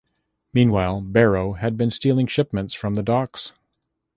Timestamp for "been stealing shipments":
1.73-2.73